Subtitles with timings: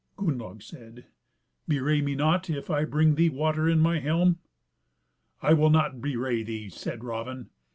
[0.17, 1.05] Gunnlaug said,
[1.69, 4.39] "Bewray me not if I bring thee water in my helm."
[5.43, 7.51] "I will not bewray thee," said Raven.